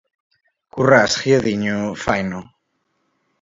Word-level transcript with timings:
Currás, 0.73 1.13
guiadiño, 1.21 1.77
faino. 2.03 2.39